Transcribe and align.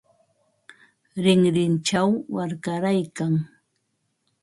Rinrinchaw 1.23 2.09
warkaraykan. 2.33 3.33